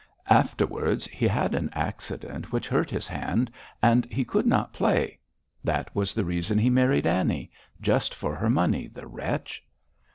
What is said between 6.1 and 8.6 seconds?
the reason he married Annie just for her